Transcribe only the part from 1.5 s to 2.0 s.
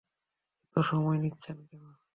কেন?